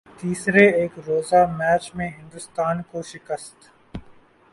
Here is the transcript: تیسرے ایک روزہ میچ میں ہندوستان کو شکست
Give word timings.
تیسرے 0.19 0.65
ایک 0.79 0.93
روزہ 1.07 1.41
میچ 1.57 1.83
میں 1.95 2.09
ہندوستان 2.09 2.81
کو 2.91 3.01
شکست 3.11 3.57